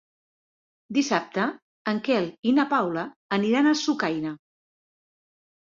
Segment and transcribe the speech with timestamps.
[0.97, 1.43] Dissabte
[1.93, 3.05] en Quel i na Paula
[3.39, 4.35] aniran a Sucaina.